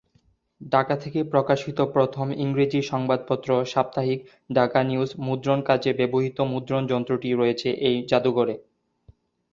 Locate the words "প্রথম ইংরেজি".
1.95-2.81